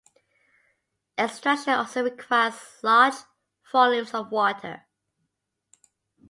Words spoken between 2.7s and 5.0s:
large volumes of water.